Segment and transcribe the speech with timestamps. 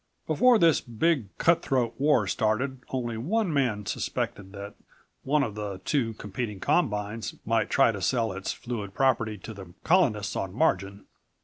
[0.25, 4.73] Before this big, cut throat war started only one man suspected that
[5.21, 9.75] one of the two competing combines might try to sell its fluid property to the
[9.83, 11.05] Colonists on margin.